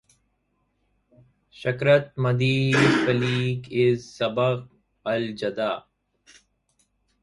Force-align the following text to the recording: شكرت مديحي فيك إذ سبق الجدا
شكرت 1.51 2.11
مديحي 2.17 3.05
فيك 3.05 3.67
إذ 3.71 3.97
سبق 3.99 4.63
الجدا 5.07 5.83